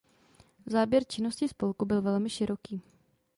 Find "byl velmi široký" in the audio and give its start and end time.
1.85-2.81